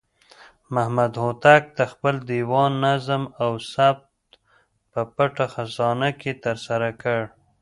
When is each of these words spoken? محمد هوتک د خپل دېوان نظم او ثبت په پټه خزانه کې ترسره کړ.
محمد 0.73 1.13
هوتک 1.23 1.63
د 1.77 1.79
خپل 1.91 2.15
دېوان 2.29 2.71
نظم 2.85 3.23
او 3.43 3.51
ثبت 3.73 4.19
په 4.91 5.01
پټه 5.15 5.45
خزانه 5.53 6.09
کې 6.19 6.31
ترسره 6.43 6.89
کړ. 7.01 7.19